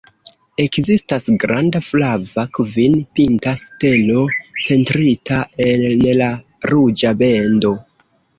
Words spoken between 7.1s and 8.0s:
bendo.